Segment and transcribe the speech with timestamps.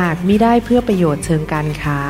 [0.00, 2.00] หากมิได้เพื่อประโยชน์เชิงการค้า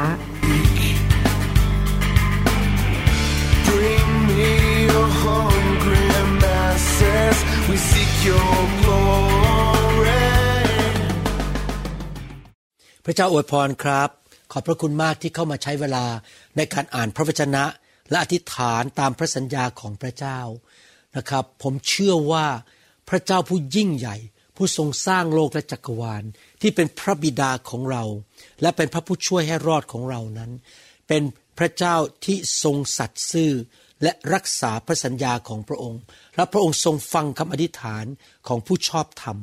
[3.68, 4.52] Bring me
[4.88, 6.06] your hungry
[6.42, 7.36] masses.
[7.68, 10.26] We seek your glory.
[13.04, 14.08] พระเจ้าอวยพรครับ
[14.52, 16.04] ขอบพระคุณมากที่เข้ามาใช้เวลา
[16.56, 17.64] ในการอ่านพระวจนะ
[18.10, 20.38] และอธิษฐานตามพระสัญญาของพระเจ้า
[21.16, 22.46] นะครับ ผมเชื่อว่า
[23.08, 24.16] พระเจ้าผู้ยิ่งใหญ่
[24.56, 26.24] ผู้ทรงสร้างโลกและจักรวาล
[26.62, 28.04] ที่เป็นพระบิดาของเรา
[28.62, 30.50] และเป็นพระผู้ช่วยให้รอดของเรานั้น
[31.08, 31.22] เป็น
[31.58, 33.52] พระเจ้าที่ทรงสัตย์ซื่อ
[34.02, 36.00] และรักษาพระสัญญาของพระองค์
[36.36, 38.04] และพระองค์ทรงฟังคำอธิษฐาน
[38.48, 39.38] ของผู้ชอบธรรม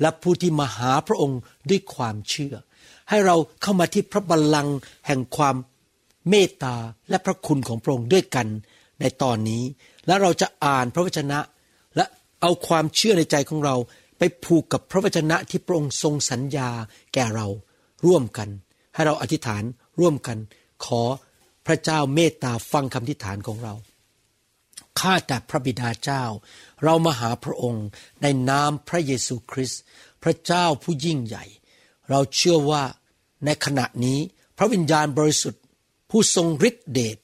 [0.00, 1.38] และผู้ที่มาหาพระองค์
[1.70, 2.54] ด้วยความเชื่อ
[3.08, 5.56] ให้เราเข้ามาที่พระบัลลังก์แห่งความ
[6.28, 6.76] เมตตา
[7.10, 8.46] และพระคุณของพระองค์ด้วยกัน
[9.00, 9.62] ในตอนนี้
[10.06, 11.38] และเราจะอ่านพระวจนะ
[11.96, 12.04] และ
[12.40, 13.74] เอาความเชื่อในใจของเรา
[14.18, 16.70] ไปผูกกับพระวจนะที่พระองค์ทรงสัญญา
[17.14, 17.46] แก่เรา
[18.06, 18.48] ร่วมกัน
[18.94, 19.62] ให้เราอธิษฐาน
[20.00, 20.38] ร่วมกัน
[20.84, 21.02] ขอ
[21.66, 23.74] พระเจ้าเมตตาฟังคำอธิษฐานของเรา
[25.00, 26.24] ข้าแต่พระบิดาเจ้า
[26.84, 27.86] เรามาหาพระองค์
[28.22, 29.80] ในนามพระเยซูคริสต์
[30.22, 31.44] พระเจ้าผู้ยิ่งใหญ่
[32.10, 32.82] เราเชื่อว่า
[33.44, 34.18] ในขณะนี้
[34.58, 35.62] พระวิญญาณบริสุทธิ์
[36.10, 37.18] ผู้ทรงฤทธิเดช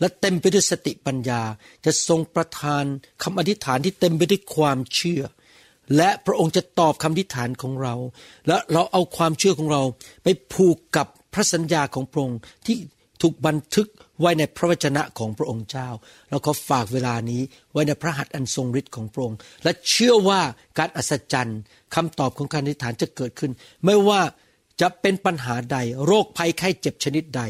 [0.00, 1.42] และเต็มไปด้วยสติปัญญา
[1.84, 2.84] จะทรงประทาน
[3.22, 5.22] คำอธิษฐานที่เต็มไปด้วยความเชื่อ
[5.96, 7.94] และพระองค์จะตอบคำอธิฐานของเรา
[8.46, 9.82] และเราเอาความเชื่อของเรา
[10.22, 12.76] ไปผูกกับพระสัญญาของพระองค์ที่
[13.22, 13.88] ถูกบันทึก
[14.20, 15.88] ไว้ในพระวจนะของพระองค์เจ้า
[16.30, 17.42] เราก็ฝากเวลานี้
[17.72, 20.40] ไว้ในพระหัตถ์อันทรงฤทธิ์ของพระองค์ และเชื่อว่า
[20.78, 21.60] การอัศจรรย์
[21.94, 23.52] คำตอบของการอธิษฐานจะเกิดขึ้น
[23.84, 24.20] ไม่ว่า
[24.80, 27.42] จะเป็นปัญหาใด โรคภัยไข้เจ็บชนิดใด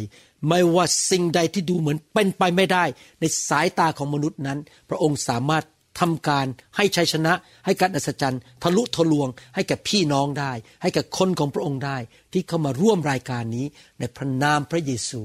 [0.49, 2.85] ไม่ว่าสิ่งใดที่ดูเหมือนเป็นไปไม่ได้
[3.21, 4.59] ในสายตาของมนุษย์นั้น
[4.89, 5.65] พระองค์สามารถ
[5.99, 6.47] ทำการ
[6.77, 7.33] ให้ชัยชนะ
[7.65, 10.53] ให้การอัศจรรย์ทะลุทะลวง ให้แก่พี่น้องได้
[10.83, 11.97] ให้แก่คนของพระองค์ได้
[12.33, 13.67] ที่เข้ามาร่วมรายการนี้
[13.99, 15.23] ในพระนามพระเยซู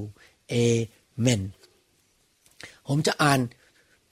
[0.48, 0.54] เอ
[1.20, 1.42] เมน
[2.88, 3.40] ผมจะอ่าน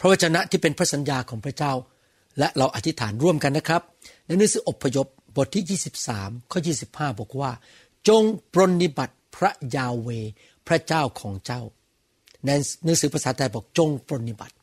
[0.00, 1.72] พระวจนะที่เป็นพระสัญญาของพระเจ้า
[2.38, 3.82] และเราอธิษฐานร่วมกันนะครับ
[4.26, 5.06] ในหนังสืออพยพ
[5.36, 7.50] บทที่ 23 ข้อ 25 บอกว่า
[8.08, 8.22] จง
[8.52, 10.08] ปรนนิบัติพระยาเว
[10.66, 11.62] พระเจ้าของเจ้า
[12.46, 12.50] ใน
[12.84, 14.54] หนังสือภาษาไทยบอกจงปรนนิบัติ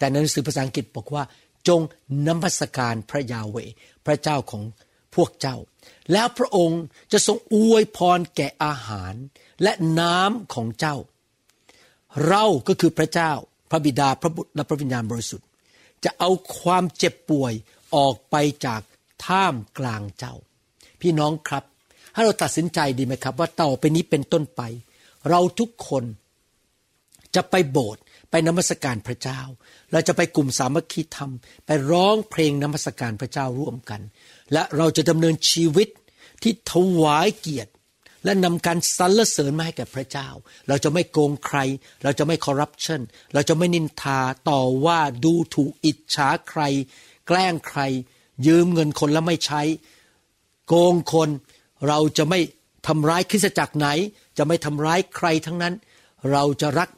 [0.00, 1.22] แต่ในหนังสือภาษาอังกฤษบอกว่า
[1.68, 1.80] จง
[2.26, 3.56] นมัสการพระยาเว
[4.06, 4.62] พระเจ้าของ
[5.14, 5.56] พวกเจ้า
[6.12, 9.14] แล้วพระองค์จะทรงอวยพรแก่อาหาร
[9.62, 10.96] และน้ำของเจ้า
[12.26, 13.32] เราก็คือพระเจ้า
[13.70, 15.46] พระบิดาพระบุตรและพระวิญญาณบริสุทธิ์
[16.04, 17.52] จะเอาความเจ็บป่วย
[17.96, 18.36] ออกไป
[18.66, 18.80] จาก
[19.26, 20.34] ท่ามกลางเจ้า
[21.00, 21.64] พี่น้องครับ
[22.14, 24.62] ให้เราตัดสินใจดีไหมครับ ว่าต่อไปนี้เป็นต้นไป
[25.28, 26.04] เราทุกคน
[27.34, 29.40] จะไปโบสถ์ ไปนมัสการพระเจ้า
[29.92, 31.32] เราจะไปกลุ่มสามัคคีธรรม
[31.66, 34.00] ไปร้องเพลงนมัสการพระเจ้าร่วมกัน
[34.52, 35.88] และเราจะดำเนินชีวิต
[36.42, 37.72] ที่ถวายเกียรติ
[38.24, 40.28] และนำการสรรเสริญมาให้แก่พระเจ้า
[40.68, 41.58] เราจะไม่โกงใคร
[42.02, 43.00] เราจะไม่คอร์รัปชัน
[43.34, 44.20] เราจะไม่นินทา
[44.50, 46.62] ต่อว่าดูถูกอิจฉาใคร
[47.26, 47.80] แกล้งใคร
[48.46, 49.62] ยืมเงินคนแล้วไม่ใช้
[50.68, 51.28] โกงคน
[51.88, 52.40] เราจะไม่
[52.86, 53.88] ทำร้ายคริสตจักรไหน
[54.38, 55.74] จะไม่ทำร้ายใครทั้งนั้น
[56.32, 56.88] เราจะรัก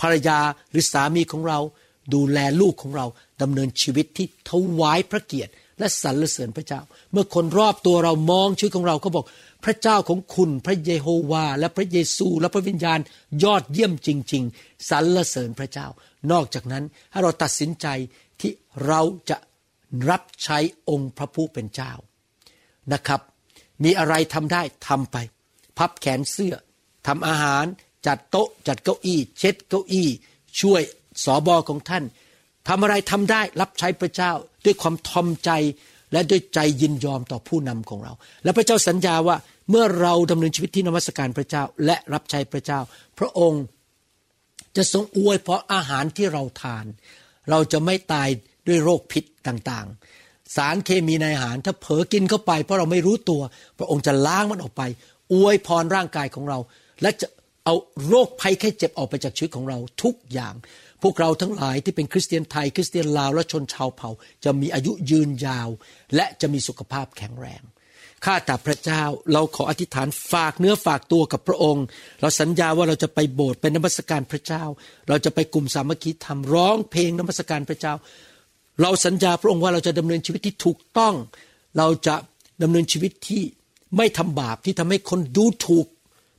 [0.00, 0.38] ภรรยา
[0.70, 1.58] หรือสามีของเรา
[2.14, 3.06] ดูแลลูกของเรา
[3.42, 6.80] ดำเนินชีวิตที่ถวายพระเกียรติและสรรเสริญพระเจ้า
[7.12, 9.24] เมื่อคนรอบตัวเรามองชีวิตของเราก็บอก
[9.64, 13.00] พระเจ้าของคุณพระเยโฮวา และพระเยซูและพระวิญญาณ
[13.44, 15.86] ยอดเยี่ยมจริง ๆสรรเสริญพระเจ้า
[16.32, 17.86] นอกจากนั้นให้เราตัดสินใจ
[18.40, 18.52] ที่
[18.86, 19.00] เรา
[19.30, 19.36] จะ
[20.10, 20.58] รับใช้
[20.90, 21.92] องค์พระผู้เป็นเจ้า
[22.92, 23.20] นะครับ
[23.84, 25.16] มีอะไรทำได้ทำไป
[25.78, 26.54] พับแขนเสื้อ
[27.06, 27.64] ทำอาหาร
[28.06, 30.08] จัดโต๊ะจัดเก้าอี้ เช็ดเก้าอี้
[30.60, 30.82] ช่วย
[31.24, 32.04] สอบอของท่าน
[32.68, 34.32] ทำอะไรทำได้รับใช้พระเจ้า
[34.64, 35.50] ด้วยความทอมใจ
[36.12, 38.12] และด้วยใจยินยอมต่อผู้นำของเรา
[38.44, 39.36] และพระเจ้าสัญญาว่า
[39.70, 42.80] เมื่อเราดำเนินชีวิตที่นมัสการพระเจ้าและรับใช้พระเจ้า
[43.18, 43.62] พระองค์
[44.76, 46.84] จะทรงอวยเพราะอาหารที่เราทาน
[47.50, 48.28] เราจะไม่ตาย
[48.66, 53.42] ด้วยโรคพิษต่างๆ สารเคมีในอาหารถ้าเผลอกินเข้าไป เพราะเราไม่รู้ตัว
[53.78, 54.82] พระองค์จะล้างมันออกไป
[55.32, 56.58] อวยพรร่างกายของเรา
[57.02, 57.26] และจะ
[57.70, 60.54] เอาโรคภัยแค่เจ็บออกไปจากชีวิตของเราทุกอย่าง
[61.02, 64.10] พวกเราทั้งหลายที่เป็นคริสเตียนไทยคริสเตียนลาวและชนชาวเผ่า
[64.44, 65.68] จะมีอายุยืนยาว
[66.14, 67.62] และจะมีสุขภาพแข็งแรง
[68.24, 69.02] ข้าแต่พระเจ้า
[69.32, 71.84] เราขออธิษฐานฝากเนื้อฝากตัวกับพระองค์
[72.20, 74.64] เราสัญญาว่าเราจะไปโบสถ์เป็นนมัสการพระเจ้า
[75.08, 77.94] เราจะไปกลุ่มสามัคคีธรรมร้องเพลงนมัสการพระเจ้า
[78.82, 81.14] เราสัญญาพระองค์ว่าเราจะดำเนินชีวิตที่ถูกต้อง
[81.78, 82.14] เราจะ
[82.62, 83.42] ดำเนินชีวิตที่
[83.96, 85.86] ไม่ทำบาปที่ทำให้คนดูถูก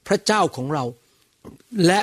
[0.08, 0.84] พระเจ้าของเรา
[1.86, 2.02] และ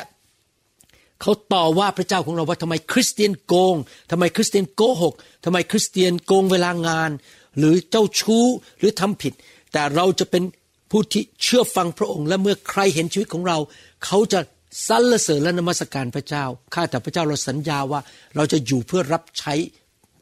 [1.21, 3.77] เขาต่อว่าพระเจ้าของเราว่าทำไมคริสเตียนโกง
[4.11, 5.15] ทำไมคริสเตียนโกหก
[5.45, 7.11] ทำไมคริสเตียนโกงเวลางาน
[7.59, 8.45] หรือเจ้าชู้
[8.79, 9.33] หรือทำผิด
[9.73, 10.43] แต่เราจะเป็น
[10.91, 13.59] ผู้ที่เชื่อฟังพระองค์ และเมื่อใครเห็นชีวิตของเรา
[14.05, 14.41] เขาจะ
[14.89, 16.45] สรรเสริญและนมัสการพระเจ้า
[16.75, 18.01] ข้าแต่พระเจ้าเราสัญญาว่า
[18.37, 19.55] เราจะอยู่เพื่อรับใช้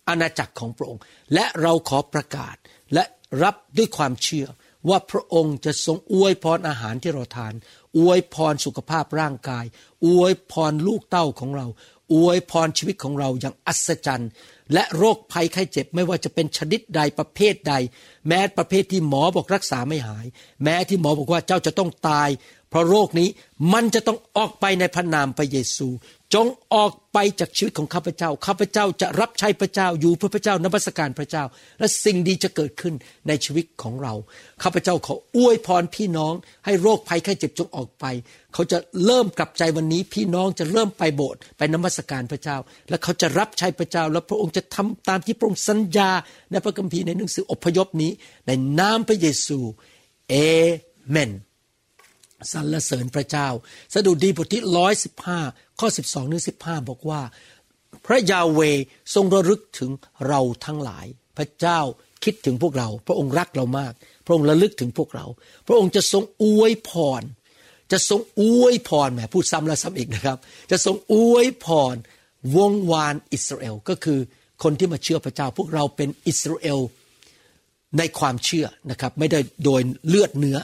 [0.08, 1.02] อาณาจักรของพระองค์
[1.34, 2.56] และเราขอประกาศ
[2.94, 3.04] และ
[3.42, 4.46] รับด้วยความเชื่อ
[4.88, 7.54] ว่าพระองค์จะทรงอวยพรอาหารที่เราทาน
[7.98, 9.64] อวยพรสุขภาพร่างกาย
[10.06, 11.66] อวยพรลูกเต้าของเรา
[12.14, 14.30] อวยพรชีวิตของเราอย่างอัศจรรย์
[14.72, 17.74] และโรคภัยไข้เจ็บไม่ว่าจะเป็นชนิดใดประเภทใด
[18.28, 20.26] แม้ประเภทที่หมอบอกรักษาไม่หาย
[20.64, 22.28] แม้ที่หมอบอกว่าเจ้าจะต้องตาย
[22.70, 23.28] เพราะโรคนี้
[23.72, 25.88] มันจะต้องออกไปในพระนามพระเยซู
[26.34, 31.44] จงออกไปจากชีวิตของข้าพเจ้า ข้าพเจ้าจะรับใช้พระเจ้าอยู่เพื่อพระเจ้านมัสการพระเจ้า
[31.78, 32.94] และสิ่งดีจะเกิดขึ้น
[33.28, 34.14] ในชีวิตของเรา
[34.62, 36.34] ข้าพเจ้าขออวยพรพี่น้อง
[36.64, 38.04] ให้โรคภัยไข้เจ็บจงออกไป
[38.54, 42.56] เขาจะเริ่มกลับใจวันนี้ พี่น้องจะเริ่มไปโบสถ์ไปนมัสการพระเจ้า
[42.88, 46.10] และเขาจะรับใช้พระเจ้า และพระองค์จะทำตามที่พระองค์สัญญา
[46.50, 48.12] ในพระคัมภีร์ในหนังสืออพยพนี้
[48.46, 48.50] ใน
[48.80, 49.58] นามพระเยซู
[50.28, 50.34] เอ
[51.10, 51.30] เมน
[52.52, 53.48] สรรเสริญพระเจ้า
[53.94, 55.40] สดุดีบทที่ร้อยสิบห้า
[55.80, 57.20] ข้อสิบสองถึงสิบห้าบอกว่า
[58.06, 58.60] พระยาเว
[59.14, 59.90] ทรงระลึกถึง
[60.28, 61.06] เราทั้งหลาย
[61.36, 61.80] พระเจ้า
[62.24, 63.92] คิดถึงพวกเรา พระองค์รักเรามาก
[64.26, 65.26] พระองค์ระลึกถึงพวกเรา
[65.66, 66.90] พระองค์จะทรงอวยพ
[67.20, 67.22] ร
[67.92, 70.38] จะทรงอวยพรแหมพูดซ้ำแล้วซ้ำอีกนะครับ
[70.70, 71.94] จะทรงอวยพร
[72.56, 74.18] วงวานอิสราเอลก็คือ
[74.62, 76.78] คนที่มาเชื่อพระเจ้า พวกเราเป็นอิสราเอล
[77.98, 80.58] ในความเชื่อนะครับ ไม่ได้โดยเลือดเนื้อ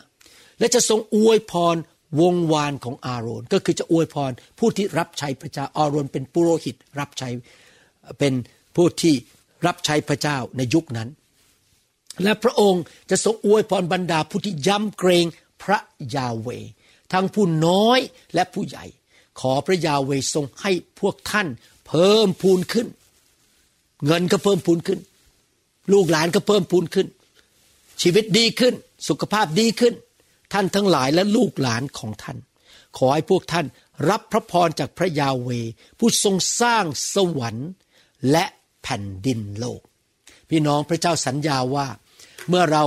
[0.58, 1.76] และจะทรงอวยพร
[2.20, 7.28] วงวานของอาโรนก็คือจะอวยพรผู้ที่รับใช้พระเจ้าอาโรนเป็นปุโรหิตรับใช้
[8.18, 8.32] เป็น
[8.76, 9.14] ผู้ที่
[9.66, 11.08] รับใช้พระเจ้าในยุคนั้น
[12.22, 15.26] และพระองค์จะทรงอวยพรบรรดาผู้ที่ย้ำเกรง
[15.62, 15.78] พระ
[16.14, 16.48] ยาเว
[17.12, 18.00] ทั้งผู้น้อย
[18.34, 18.84] และผู้ใหญ่
[19.40, 21.48] ขอพระยาเวทรงให้พวกท่าน
[21.86, 22.88] เพิ่มพูนขึ้น
[24.06, 25.00] เงินก็เพิ่มพูนขึ้น
[25.92, 27.06] ลูกหลานก็เพิ่มพูนขึ้น
[28.02, 28.74] ชีวิตดีขึ้น
[29.08, 29.94] สุขภาพดีขึ้น
[30.52, 32.38] ท่านทั้งหลายและลูกหลานของท่าน
[32.96, 33.66] ขอให้พวกท่าน
[34.10, 35.48] รับพระพรจากพระยาเว
[35.98, 36.84] ผู้ทรงสร้าง
[37.14, 37.70] สวรรค์
[38.30, 38.44] และ
[38.82, 39.80] แผ่นดินโลก
[40.50, 41.86] พี่น้องพระเจ้าสัญญาว่า
[42.48, 42.84] เมื่อเรา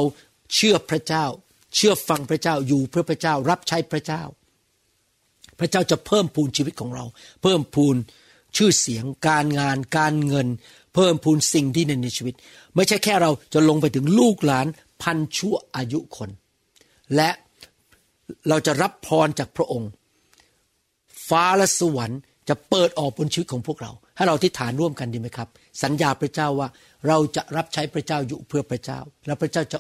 [0.54, 1.26] เชื่อพระเจ้า
[1.76, 4.24] เชื่อฟังพระเจ้าอยู่เพื่อพระเจ้ารับใช้พระเจ้า
[5.60, 7.06] พระเจ้าจะเพิ่มพูนชีวิตของเรา
[7.42, 7.96] เพิ่มพูน
[8.58, 10.48] ชื่อเสียงการงานการเงิน
[10.96, 12.36] เพิ่มพูนสิ่งที่ในในชีวิต
[12.76, 14.68] ไม่ใช่แค่เราจะลงไปถึงลูกหลาน
[15.02, 16.30] พันชั่วอายุคน
[17.16, 17.30] และ
[18.50, 19.89] เราจะรับพรจากพระองค์
[21.27, 22.19] ฟ้าและสวรรค์
[22.50, 25.50] จะเปิดออกบนชีวิตของพวกเรา ให้เราที่ฐานร่วมกันดีไหมครับ
[25.83, 26.68] สัญญาพระเจ้าว่า
[27.07, 29.80] เราจะรับใช้พระเจ้าอยู่เพื่อพระเจ้า และพระเจ้าจะ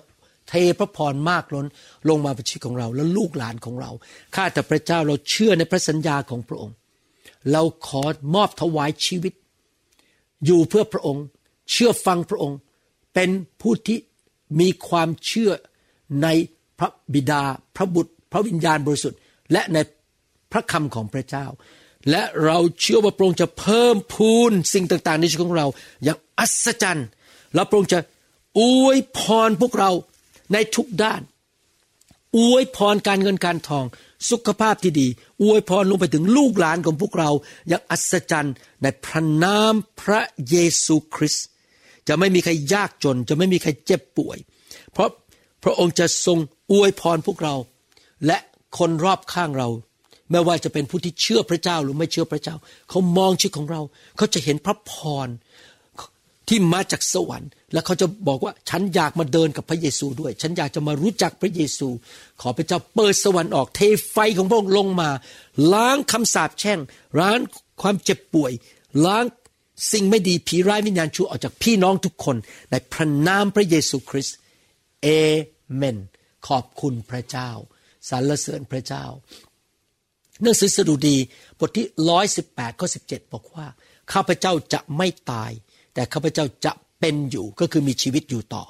[0.49, 1.65] เทพระพรมากล้น
[2.09, 3.91] ลงมาบนชีวิตของเรา และลูกหลานของเรา
[4.35, 6.75] ข้าแต่พระเจ้าเราเชื่อในพระสัญญาของพระองค์
[7.51, 8.03] เราขอ
[8.35, 9.33] มอบถวายชีวิต
[10.45, 11.23] อยู่เพื่อพระองค์
[11.71, 12.57] เชื่อฟังพระองค์
[13.13, 13.29] เป็น
[13.61, 13.97] ผู้ที่
[14.59, 15.51] มีความเชื่อ
[16.23, 16.27] ใน
[16.79, 17.43] พระบิดา
[17.75, 19.19] พระบุตร พระวิญญาณบริสุทธิ์
[19.51, 19.77] และใน
[20.51, 21.45] พระคำของพระเจ้า
[22.11, 25.67] และเราเชื่อว่าพระองค์จะเพิ่มพูนสิ่งต่าง ๆ ในชีวิตของเรา
[26.03, 27.07] อย่างอัศจรรย์
[27.55, 27.99] แล้วพระองค์จะ
[28.59, 29.91] อวยพรพวกเรา
[30.53, 31.21] ในทุกด้าน
[32.37, 33.85] อวยพรการเงินการทอง
[34.29, 35.07] สุขภาพที่ดี
[35.43, 37.29] อวยพรลงไปถึงลูกหลานของพวกเรา
[37.67, 41.45] อย่างอัศจรรย์ในพระนามพระเยซูคริสต์
[42.07, 44.37] จะไม่มีใครยากจน จะไม่มีใครเจ็บป่วย
[44.91, 45.09] เพราะ
[45.63, 46.39] พระองค์จะทรง
[46.71, 47.55] อวยพรพวกเรา
[48.25, 48.37] และ
[48.77, 49.69] คนรอบข้างเรา
[50.31, 52.55] ไม่ว่าจะเป็นผู้ที่เชื่อพระเจ้าหรือไม่เชื่อพระเจ้า
[52.89, 53.81] เขามองชีวิตของเรา
[54.17, 54.93] เขาจะเห็นพระพ
[55.25, 55.27] ร
[56.47, 61.87] ที่มาจากสวรรค์ และเขาจะบอกว่าฉันอยากมาเดินกับพระเยซูด้วย ฉันอยากจะมารู้จักพระเยซู
[62.41, 63.81] ขอพระเจ้าเปิดสวรรค์ออกเท
[64.11, 65.09] ไฟของพระองค์ลงมา
[65.73, 66.79] ล้างคำสาปแช่ง
[67.19, 67.39] ล้าง
[67.81, 68.51] ความเจ็บป่วย
[69.05, 69.23] ล้าง
[69.91, 72.35] สิ่งไม่ดีผีร้ายวิญญาณชั่วออกจากพี่น้องทุกคน
[72.71, 74.37] ในพระนามพระเยซูคริสต์
[75.03, 75.07] เอ
[75.75, 75.97] เมน
[76.47, 77.51] ขอบคุณพระเจ้า
[78.09, 79.05] สรรเสริญพระเจ้า
[80.41, 81.17] หนังสือสดุดี
[81.59, 83.65] บทที่ร้อยสิบแปดข้อสิบเจ็ดบอกว่า
[84.11, 85.51] ข้าพเจ้าจะไม่ตาย
[85.93, 88.63] แต่ข้าพเจ้าจะเป็นอยู่ก็คือมีชีวิตอยู่ต่อ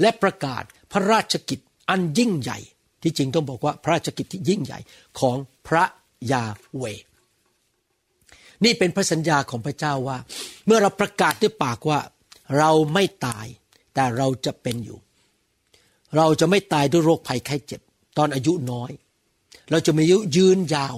[0.00, 1.58] และประกาศพระราชกิจ
[1.88, 2.58] อันยิ่งใหญ่
[3.02, 4.78] ที่จริงต้องบอกว่าพระราชกิจที่ยิ่งใหญ่
[5.20, 5.36] ของ
[5.68, 5.84] พระ
[6.32, 6.44] ยา
[6.76, 6.84] เว
[8.64, 10.18] นี่เป็นพระสัญญาของพระเจ้าว่า
[10.66, 12.00] เมื่อเราประกาศด้วยปากว่า
[12.58, 13.46] เราไม่ตาย
[13.94, 14.98] แต่เราจะเป็นอยู่
[16.16, 17.80] เราจะไม่ตายด้วยโรคภัยไข้เจ็บ
[18.18, 18.90] ตอนอายุน้อย
[19.70, 20.96] เราจะมีอายุยืนยาว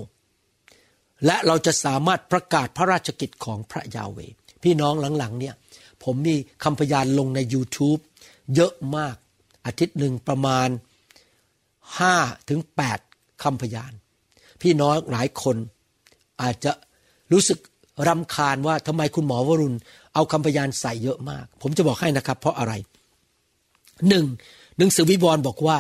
[1.26, 4.18] และเราจะสามารถประกาศพระราชกิจของพระยาเว
[4.62, 5.54] พี่น้องหลังๆเนี่ย
[6.04, 8.00] ผมมีคำพยานลงใน YouTube
[8.54, 9.16] เยอะมาก
[9.66, 10.68] อาทิตย์หนึ่งประมาณ
[11.98, 12.14] ห้า
[12.48, 12.98] ถึงแปด
[13.42, 13.92] คำพยาน
[14.62, 15.56] พี่น้องหลายคน
[16.42, 16.72] อาจจะ
[17.32, 17.58] รู้สึก
[18.08, 19.76] รำคาญว่าทำไมคุณหมอวรุณ
[20.14, 22.72] เอาคำพยานใส่เยอะมาก ผมจะบอกให้นะครับ เพราะอะไร
[24.08, 24.26] หนึ่ง
[24.78, 25.76] หนังสือวิวรณ์บอกว่า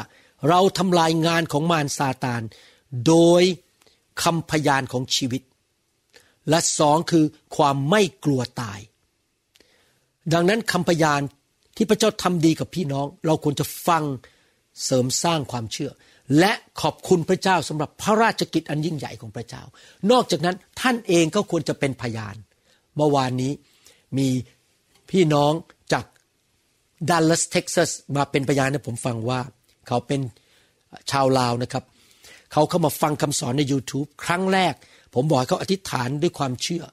[0.48, 2.42] เราทำลายงานของมารซาตาน
[3.06, 3.42] โดย
[4.22, 5.42] คำพยานของชีวิต
[6.48, 7.24] และสองคือ
[7.56, 8.80] ความไม่กลัวตาย
[10.32, 11.20] ดังนั้นคำพยาน
[11.76, 14.04] ที่พระเจ้าทำดีกับพี่น้อง เราควรจะฟัง
[14.84, 15.90] เสริมสร้างความเชื่อ
[16.38, 19.62] และขอบคุณพระเจ้าสำหรับพระราชกิจอันยิ่งใหญ่ของพระเจ้า
[20.10, 22.36] นอกจากนั้นท่านเองก็ควรจะเป็นพยาน
[22.96, 23.52] เมื่อวานนี้
[24.18, 24.28] มี
[25.10, 25.52] พี่น้อง
[25.92, 26.04] จาก
[27.10, 29.40] ดัลลัสเท็กซัสมาเป็นพยานให้ผมฟังว่า
[29.90, 30.20] เขาเป็น
[31.10, 31.84] ชาวลาวนะครับ
[32.52, 34.74] เขาเข้ามาฟังคำสอนใน YouTube ครั้งแรก
[35.14, 36.84] ผมบอกให้เขาอธิษฐานด้วยความเชื่อ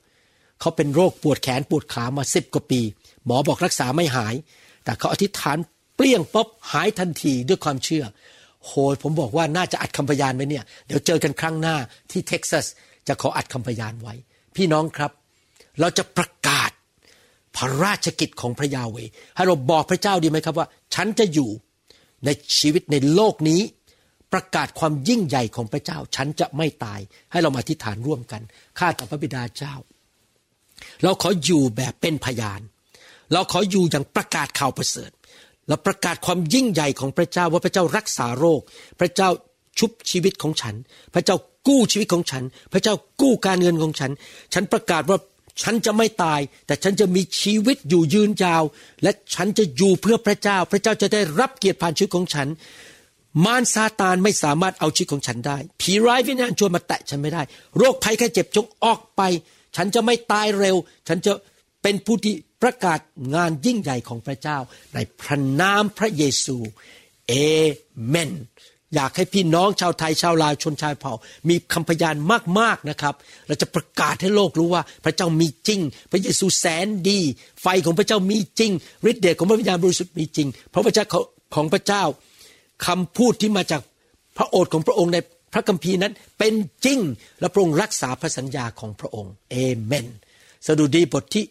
[0.60, 2.82] เขาเป็นโรคปวดแขนปวดขามาสิบกว่าปี
[3.26, 4.36] หมอบอกรักษาไม่หาย
[4.84, 5.58] แต่เขาอธิษฐาน
[5.96, 8.04] เปรี้ยงป๊บหายทันทีด้วยความเชื่อ
[8.66, 8.72] โห
[9.04, 11.76] ผมบอกว่าน่าจะอัดคำพยานไว้เนี่ย เดี๋ยวเจอกันครั้งหน้า
[12.12, 12.66] ที่เท็กซัส
[13.08, 14.14] จะขออัดคำพยานไว้
[14.56, 15.12] พี่น้องครับ
[15.80, 16.72] เราจะประกาศ
[17.56, 18.98] พระราชกิจของพระยาเว
[19.36, 21.50] ให้เราบอกพระเจ้าดีไหมครับว่า ฉันจะอยู่
[22.26, 23.62] ในชีวิตในโลกนี้
[24.34, 27.00] ประกาศความยิ่งใหญ่ของพระเจ้า ฉันจะไม่ตาย
[27.32, 28.42] ให้เรามาอธิษฐานร่วมกัน
[28.80, 29.76] ข้าแต่พระบิดาเจ้า
[31.04, 32.62] เราขออยู่แบบเป็นพยาน
[33.34, 35.12] เราขออยู่อย่างประกาศข่าวประเสริฐ
[35.68, 38.62] และประกาศความยิ่งใหญ่ของพระเจ้าว่าพระเจ้ารักษาโรค
[39.00, 39.30] พระเจ้า
[39.80, 40.76] ชุบชีวิตของฉัน
[41.14, 41.36] พระเจ้า
[41.68, 42.44] กู้ชีวิตของฉัน
[42.74, 44.12] พระเจ้ากู้การเงินของฉัน
[44.54, 45.18] ฉันประกาศว่า
[45.62, 48.64] ฉันจะไม่ตาย แต่ฉันจะมีชีวิตอยู่ยืนยาว
[49.04, 52.48] และฉันจะอยู่เพื่อพระเจ้า พระเจ้าจะได้รับเกียรติผ่านชีวิตของฉัน
[53.46, 57.42] มารซาตานไม่สามารถเอาชีวิตของฉันได้ ผีร้ายวิญญาณชั่วมาแตะฉันไม่ได้
[57.78, 59.22] โรคภัยแค่เจ็บจงออกไป
[59.76, 60.76] ฉันจะไม่ตายเร็ว
[61.08, 61.32] ฉันจะ
[61.82, 63.00] เป็นผู้ที่ประกาศ
[63.36, 64.58] งานยิ่งใหญ่ของพระเจ้า
[64.94, 66.58] ในพระนามพระเยซู
[67.28, 67.34] เอ
[68.08, 68.32] เมน
[68.96, 71.14] อยากให้พี่น้องชาวไทยชาวลาวชนชายเผ่า
[71.50, 72.16] มีคำพยาน
[72.60, 73.16] มากๆนะครับ
[73.48, 75.80] เราจะประกาศให้โลกรู้ว่า พระเจ้ามีจริง
[76.12, 77.20] พระเยซูแสนดี
[77.62, 78.72] ไฟของพระเจ้ามีจริง
[79.10, 81.06] ฤทธิ์เดชของพระวิญญาณบริสุทธิ์มีจริง เพราะพระเจ้า
[81.56, 82.04] ของพระเจ้า
[82.86, 83.82] คำพูดที่มาจาก
[84.38, 85.18] พระโอษฐ์ของพระองค์ใน
[85.54, 86.54] พระคัมภีร์นั้นเป็น
[86.86, 87.00] จริง
[87.40, 90.08] และพระองค์รักษาพระสัญญาของพระองค์เอเมน
[90.68, 91.46] สดุดีบทที่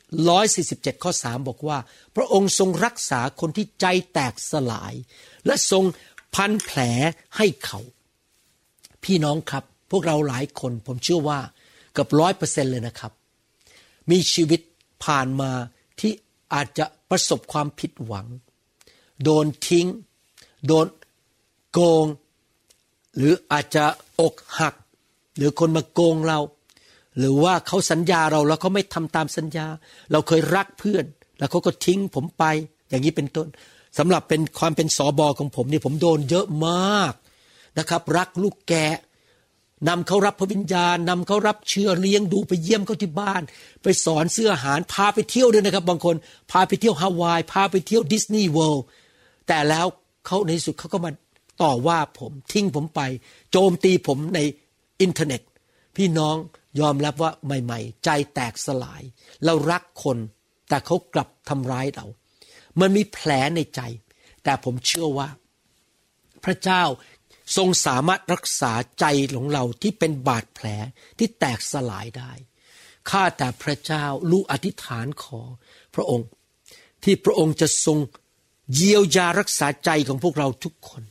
[0.93, 1.79] 147 ข้อ 3 บอกว่า
[2.17, 4.95] พระองค์ทรงรักษาคนที่ใจแตกสลาย
[5.47, 5.85] และทรง
[6.37, 6.79] พันแผล
[7.37, 7.81] ให้เขา
[9.05, 11.39] พี่น้องครับ พวกเราหลายคนผมเชื่อว่า
[11.93, 13.13] เกือบร้อยเปอร์เซ็นเลยนะครับ
[14.11, 14.61] มีชีวิต
[15.05, 15.51] ผ่านมา
[16.01, 16.13] ที่
[16.55, 18.27] อาจจะประสบความผิดหวัง
[19.23, 19.87] โดนทิ้ง
[20.67, 20.87] โดน
[21.73, 22.07] โกง
[23.17, 23.85] หรืออาจจะ
[24.21, 24.75] อกหัก
[25.37, 26.39] หรือคนมาโกงเรา
[27.19, 29.67] หรือว่าเขาสัญญาเราแล้วเขาไม่ทำตามสัญญา
[30.13, 31.05] เราเคยรักเพื่อน
[31.39, 32.45] แล้วเขาก็ทิ้งผมไป
[32.89, 33.49] อย่างนี้เป็นต้น
[33.99, 37.13] สำหรับเป็นความเป็นสอบอของผมนี่ผมโดนเยอะมาก
[37.79, 38.97] นะครับ รักลูกแกะ
[39.89, 43.43] นำเขารับพระวิญญาณนำเขารับเชื่อเลี้ยงดูไปเยี่ยมเขาที่บ้าน
[43.83, 46.17] ไปสอนเสื้ออาหารพาไปเที่ยวด้วยนะครับ บางคน
[46.51, 48.85] พาไปเที่ยวฮาวายพาไปเที่ยวดิสนีย์เวิลด์
[49.49, 49.87] แต่แล้ว
[50.27, 51.11] เขาในที่สุดเขาก็มา
[51.63, 53.01] ต่อว่าผมทิ้งผมไป
[53.53, 54.41] โจมตีผมใน
[55.01, 55.43] อินเทอร์เน็ต
[55.97, 56.37] พี่น้อง
[56.81, 59.03] ยอมรับว่าใหม่ ๆ ใจแตกสลาย
[59.45, 60.19] เรารักคน
[60.69, 62.07] แต่เขากลับทำร้ายเรา
[62.81, 63.81] มันมีแผลในใจ
[64.45, 65.29] แต่ผมเชื่อว่า
[66.45, 66.83] พระเจ้า
[67.57, 69.05] ทรงสามารถรักษาใจ
[69.35, 70.67] ของเราที่เป็นบาดแผล
[71.19, 72.33] ที่แตกสลายได้
[73.11, 75.41] ข้าแต่พระเจ้าลูกอธิษฐานขอ
[75.95, 76.29] พระองค์
[77.05, 77.99] ที่พระองค์จะทรง
[78.75, 81.03] เยียวยารักษาใจของพวกเราทุกคน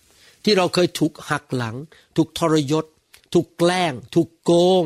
[0.43, 1.75] ที่เราเคยถูกหักหลัง
[2.15, 2.86] ถูกทรยศ
[3.34, 4.84] ถูกแกล้ง ถูกโกง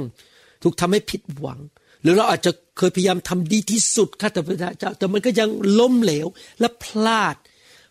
[0.64, 1.60] ถูกทำให้ผิดหวัง
[2.02, 6.28] หรือเราอาจจะเคยพยายามทำดีที่สุดข้าแต่พระเจ้าแต่มันก็ยังล้มเหลว
[6.60, 7.36] และพลาด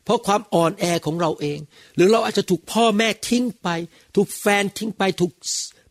[0.05, 1.59] เพราะความอ่อนแอของเราเอง
[1.95, 3.69] หรือเราอาจจะถูกพ่อแม่ทิ้งไป
[4.17, 5.33] ถูกแฟนทิ้งไป ถูก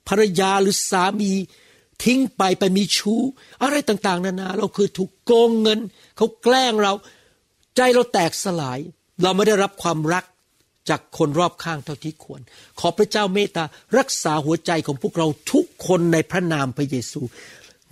[0.07, 1.31] ภรรยาหรือสามี
[2.03, 3.21] ทิ้งไปไปมีชู้
[3.63, 5.79] อะไรต่างๆ นานา เราเคยถูกโกงเงิน
[6.17, 6.93] เขาแกล้งเรา
[7.75, 8.79] ใจเราแตกสลาย
[9.21, 10.25] เราไม่ได้รับความรัก
[10.89, 12.41] จากคนรอบข้างเท่าที่ควร
[12.79, 13.63] ขอพระเจ้าเมตตา
[13.97, 17.21] รักษาหัวใจของพวกเราทุกคนในพระนามพระเยซู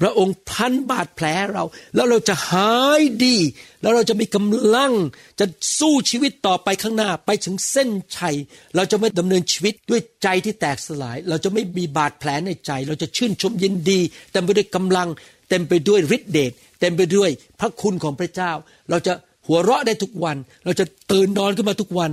[0.01, 1.63] พระองค์พันบาดแผลเรา
[1.95, 3.37] แล้วเราจะหายดี
[3.81, 4.93] แล้วเราจะมีกำลัง
[5.39, 5.45] จะ
[5.79, 8.35] สู้ชีวิตต่อไปข้างหน้าไปถึงเส้นชัย
[8.75, 13.99] เราจะไม่ดำเนินชีวิตด้วยใจที่แตกสลาย เราจะไม่มีบาดแผลในใจ เราจะชื่นชมยินดี
[14.31, 15.07] เต็มไปด้วยกำลัง
[15.49, 18.51] เต็มไปด้วยฤทธิเดชเต็มไปด้วยพระคุณของพระเจ้า
[18.89, 19.13] เราจะ
[19.47, 22.09] หัวเราะได้ทุกวัน เราจะตื่นนอนขึ้นมาทุกวัน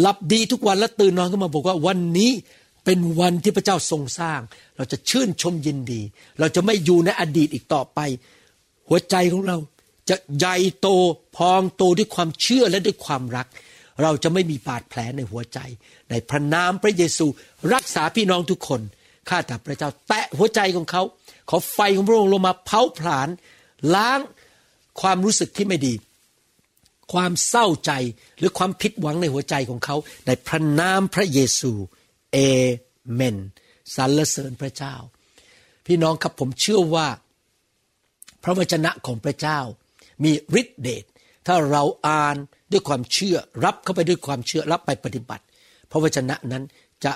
[0.00, 2.32] หลับดีทุกวันแล้วตื่นนอนขึ้นมาบอกว่าวันนี้
[2.86, 4.40] เป็นวันที่พระเจ้าทรงสร้าง
[4.76, 6.02] เราจะชื่นชมยินดี
[6.40, 8.00] เราจะไม่อยู่ในอดีตอีกต่อไป
[8.88, 9.56] หัวใจของเรา
[10.08, 10.88] จะใหญ่โต
[11.36, 13.46] พองโตด้วยความเชื่อและด้วยความรัก
[14.02, 15.58] เราจะไม่มีบาดแผลในหัวใจ
[16.10, 17.26] ในพระนามพระเยซู
[17.74, 18.80] รักษาพี่น้องทุกคน
[19.28, 21.02] ข้าแต่พระเจ้าแตะหัวใจของเขา
[21.50, 23.28] ขอไฟของพระองค์ลงมาเผาผลาญ
[23.94, 24.20] ล้าง
[25.00, 25.94] ความรู้สึกที่ไม่ดี
[27.12, 27.92] ความเศร้าใจ
[28.38, 31.72] หรือความผิดหวังในหัวใจของเขา ในพระนามพระเยซู
[32.36, 32.42] เอ
[33.14, 33.36] เมน
[33.94, 34.94] สรรเสริญพระเจ้า
[35.86, 37.08] พี่น้องครับผมเชื่อว่า
[38.42, 39.58] พระวจนะของพระเจ้า
[40.24, 41.04] มีฤทธิเดช
[41.46, 42.36] ถ้าเราอ่าน
[42.72, 45.44] ด้วยความเชื่อรับเข้าไปด้วยความเชื่อรับไปปฏิบัติ
[45.90, 46.64] พระวจนะนั้น
[47.04, 47.12] จะ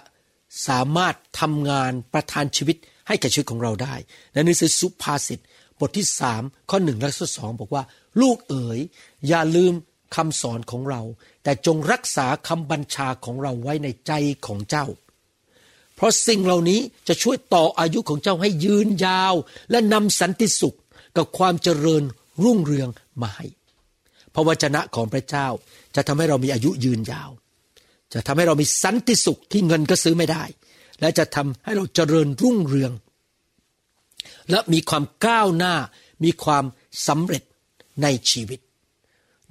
[0.69, 2.77] สามารถทำงานประทานชีวิต
[3.09, 3.95] ให้แก่ชีวิตของเราได้
[4.33, 5.41] ในหนังสือสุภาษิต
[5.79, 7.83] บทที่สามข้อหนึ่งและข้อสองบอกว่า
[8.21, 8.79] ลูกเอ๋ย
[9.29, 9.73] อย่าลืม
[10.17, 11.03] คำสอนของเรา
[11.43, 14.13] แต่จงรักษาคำบัญชาของเราไว้ในใจ
[14.47, 14.87] ของเจ้า
[16.01, 19.35] เพราะสิ่งเหล่านี้จะช่วยต่ออายุของเจ้าให้ยืนยาว
[19.71, 20.77] และนำสันติสุข
[21.17, 22.03] กับความเจริญ
[22.45, 22.89] รุ่งเรือง
[23.23, 23.47] มาให้
[24.35, 25.47] พระวจนะของพระเจ้า
[25.95, 27.31] จะทำให้เรามีอายุยืนยาว
[28.13, 30.45] จะทำให้เรามีสันติสุขที่เงินก็ซื้อไม่ได้
[31.01, 32.93] และจะทำให้เราเจริญรุ่งเรือง
[34.51, 35.75] และมีความก้าวหน้า
[36.25, 36.65] มีความ
[37.07, 37.43] สำเร็จ
[38.03, 38.61] ในชีวิต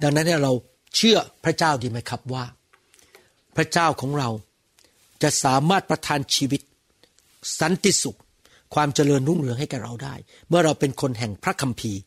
[0.02, 0.52] ดังนั้นเรา
[0.96, 2.44] เชื่อพระเจ้าดีไหมครับว่า
[3.56, 4.28] พระเจ้าของเรา
[5.22, 6.60] จะสามารถประทานชีวิต
[7.60, 8.18] สันติสุข
[8.74, 10.14] ความเจริญรุ่งเรืองให้แก่เราได้
[10.48, 12.00] เมื่อเราเป็นคนแห่งพระคัมภีร์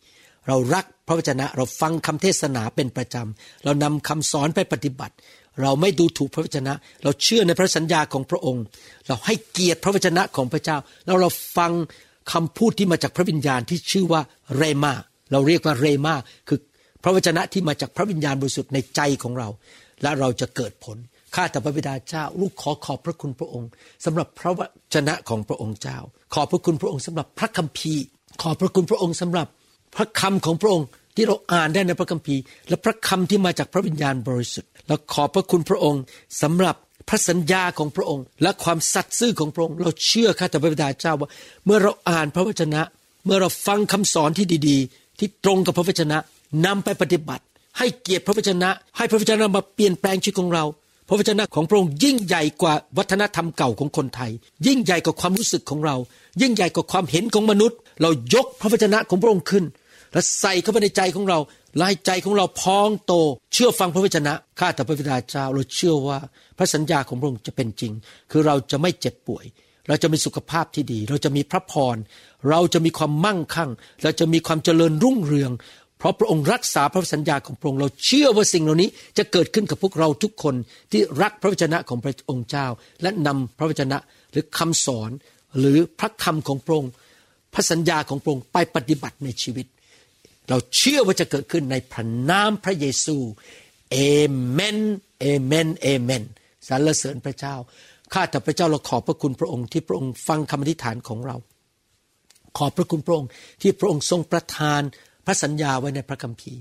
[0.48, 5.16] เรารักพระวจนะเราฟังคำเทศนาเป็นประจำ เรานำคำสอนไปปฏิบัติ
[5.62, 8.64] เราไม่ดูถูกพระวจนะ เราเชื่อในพระสัญญาของพระองค์
[9.08, 11.72] เราให้เกียรติพระวจนะของพระเจ้า แล้วเราฟัง
[12.32, 14.22] คำพูดที่มาจากพระวิญญาณที่ชื่อว่า
[14.58, 14.94] เรมา
[15.32, 16.16] เราเรียกว่าเรมา
[16.48, 16.60] คือ
[17.04, 19.50] พระวจนะที่มาจากพระวิญญาณบริสุทธิ์ในใจของเรา
[20.02, 20.98] และเราจะเกิดผล
[21.36, 23.70] ข้าแต่พระบิดาเจ้า ลูกขอขอบพระคุณพระองค์
[24.06, 24.60] สำหรับพระว
[24.94, 25.98] จนะของพระองค์เจ้า
[26.34, 28.04] ขอบพระคุณพระองค์สำหรับพระคัมภีร์
[28.42, 29.48] ขอบพระคุณพระองค์สำหรับ
[29.96, 36.02] พระคำของพระองค์ที่เราอ่านได้ในพระคัมภีร์ และพระคำที่มาจากพระวิญญาณบริสุทธิ์และขอบพระคุณพระองค์
[36.42, 36.76] สำหรับ
[37.10, 41.30] พระสัญญาของพระองค์ และความสัตย์ซื่อของพระองค์ เราเชื่อข้าแต่พระบิดาเจ้าว่า
[41.66, 42.82] เมื่อเราอ่านพระวจนะ
[43.26, 46.18] เมื่อเราฟังคำสอนที่ดีๆ ที่ตรงกับพระวจนะ
[46.66, 47.44] นำไปปฏิบัติ
[47.78, 50.64] ให้เกียรติพระวจนะ ให้พระวจนะมาเปลี่ยนแปลงชีวิตของเรา
[51.08, 54.32] พระวจนะของพระองค์ยิ่งใหญ่กว่าวัฒนธรรมเก่าของคนไทย
[54.68, 55.96] ยิ่งใหญ่กว่าความรู้สึกของเรา
[56.42, 59.66] ยิ่งใหญ่กว่าความเห็นของมนุษย์ เรายกพระวจนะของพระองค์ขึ้น
[60.14, 61.40] และใส่เข้าไปในใจของเรา
[61.82, 63.14] ลายใจของเราพองโต
[63.54, 66.18] เชื่อฟังพระวจนะข้าแต่พระบิดาเจ้าเราเชื่อว่า
[66.58, 67.94] พระสัญญาของพระองค์จะเป็นจริง
[68.32, 69.46] คือเราจะไม่เจ็บป่วย
[69.88, 71.98] เราจะมีสุขภาพที่ดี เราจะมีพระพร
[72.50, 73.70] เราจะมีความมั่งคั่ง
[74.04, 75.52] เราจะมีความเจริญรุ่งเรือง
[76.04, 80.56] เพราะพระองค์รักษาพระสัญญาของพระองค์เราเชื่อว่าสิ่งเหล่านี้จะเกิดขึ้นกับพวกเราทุกคน
[80.92, 82.68] ที่รักพระวจนะของพระองค์เจ้า
[83.02, 83.98] และนำพระวจนะ
[84.32, 85.12] หรือคำสอน
[85.60, 86.92] หรือพระคำของพระองค์
[87.54, 89.66] พระสัญญาของพระองค์ไปปฏิบัติในชีวิต
[90.50, 93.18] เราเชื่อว่าจะเกิดขึ้นในพระนามพระเยซู
[93.92, 93.98] เอ
[94.52, 94.78] เมน
[95.20, 96.24] เอเมนเอเมน
[96.68, 97.56] สรรเสริญพระเจ้า
[98.14, 101.36] ข้าแต่พระเจ้าเราขอบพระคุณพระองค์ที่พระองค์ฟังคำอธิษฐานของเรา
[102.58, 103.30] ขอบพระคุณพระองค์
[103.62, 104.82] ที่พระองค์ทรงประทาน
[105.26, 106.60] พระสัญญาไว้ในพระคัมภีร์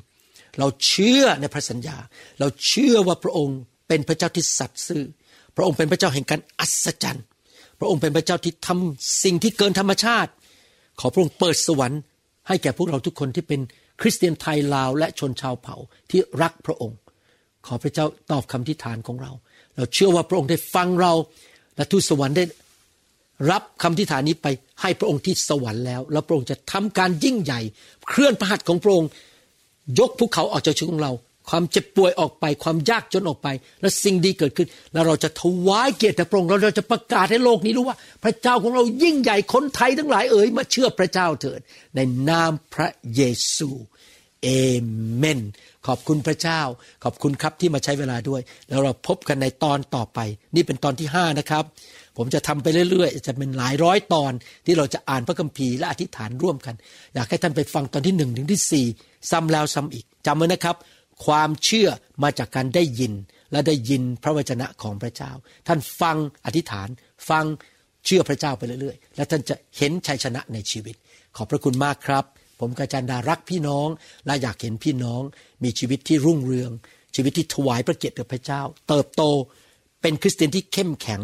[0.59, 1.97] เราเชื่อในพระสัญญา
[2.41, 5.03] เราเชื่อว่าพระองค์เป็นพระเจ้าที่สัตย์ซื่อ
[5.57, 7.25] พระองค์เป็นพระเจ้าแห่งการอัศจรรย์
[7.79, 10.31] พระองค์เป็นพระเจ้าที่ทำสิ่งที่เกินธรรมชาติ
[11.01, 12.01] ขอพระองค์เปิดสวรรค์
[12.49, 13.61] ให้แก่พวกเราทุกคนที่เป็น
[14.01, 15.77] คริสเตียนไทยลาวและชนชาวเผ่า
[16.11, 16.99] ที่รักพระองค์
[17.67, 19.33] ขอพระเจ้าตอบคำทิฐานของเรา
[19.77, 21.13] เราเชื่อว่าพระองค์ได้ฟังเรา
[21.77, 22.45] และทูตสวรรค์ได้
[23.51, 24.47] รับคำทิฐานนี้ไป
[24.81, 27.61] ให้พระองค์ที่สวรรค์แล้ว แล้วพระองค์จะทำการยิ่งใหญ่
[28.09, 29.09] เคลื่อนพระหัตถ์ของพระองค์
[29.99, 31.13] ยกภูเขาออกจากชีวิตของเรา
[31.51, 33.49] ความเจ็บป่วยออกไป ความยากจนออกไป
[33.81, 41.61] และสิ่งดีเกิดขึ้น แล้วเราจะถวายเกียรติแด่พระองค์เราจะประกาศให้โลกนี้รู้ว่า พระเจ้าของเรายิ่งใหญ่คนไทยทั้งหลายเอ๋ยมาเชื่อพระเจ้าเถิด
[41.95, 43.23] ในนามพระเย
[43.57, 43.71] ซู
[44.43, 44.49] เอ
[45.17, 45.41] เมน
[45.87, 46.61] ขอบคุณพระเจ้า
[47.05, 50.19] ขอบคุณครับที่มาใช้เวลาด้วย แล้วเราพบกันในตอนต่อไป
[50.55, 51.65] นี่เป็นตอนที่ห้านะครับ
[52.17, 54.33] ผมจะทำไปเรื่อยๆ จะเป็นหลายร้อยตอน
[54.67, 56.75] ที่เราจะอ่านพระคัมภีร์และอธิษฐานร่วมกัน
[57.15, 58.87] อยากให้ท่านไปฟังตอนที่หนึ่งถึงที่สี่
[59.31, 60.77] ซ้ำแล้วซ้ำอีกจำไว้นะครับ
[61.27, 61.89] ความเชื่อ
[62.23, 63.13] มาจากการได้ยิน
[63.53, 65.33] และได้ยินพระวจนะของพระเจ้า
[65.69, 66.89] ท่านฟังอธิษฐาน
[67.29, 67.45] ฟัง
[68.05, 70.95] เชื่อพระเจ้าไปเรื่อยๆ และท่านจะเห็นชัยชนะในชีวิต
[71.37, 72.25] ขอบพระคุณมากครับ
[72.61, 73.89] ผมกาจันดารักพี่น้อง
[74.27, 75.23] และอยากเห็นพี่น้อง
[75.65, 76.71] มีชีวิตที่รุ่งเรือง
[77.15, 79.23] ชีวิตที่ถวายพระเกียรติแด่พระเจ้า เติบโต
[80.03, 81.21] เป็นคริสเตียนที่เข้มแข็ง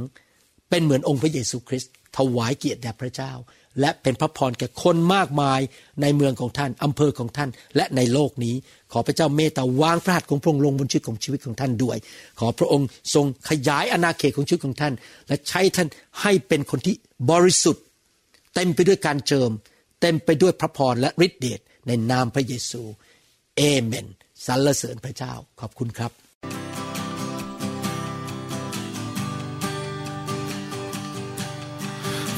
[0.70, 3.32] เป็นเหมือนองค์พระเยซูคริสต์ถวายเกียรติแด่พระเจ้า
[3.80, 5.60] และเป็นพระพรแก่คนมากมาย
[6.02, 8.54] ในเมืองของท่านอำเภอของท่าน และในโลกนี้
[8.92, 11.96] ขอพระเจ้าเมตตาวางพระหัตถ์ของพระองค์ลงบนชีวิตของชีวิตของท่านด้วย
[12.40, 14.92] ขอพระองค์ทรงขยายอาณาเขตของชีวิตของท่าน
[15.28, 15.88] และใช้ท่าน
[16.22, 16.94] ให้เป็นคนที่
[17.30, 17.84] บริสุทธิ์
[18.54, 19.50] เต็มไปด้วยการเจิม
[20.00, 22.82] เต็มไปด้วยพระพรและฤทธิเดชในนามพระเยซู
[23.56, 24.06] เอเมน
[24.46, 26.27] สรรเสริญพระเจ้าขอบคุณครับ